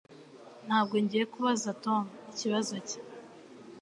[0.67, 2.99] Ntabwo ngiye kubaza Tom ikibazo cye.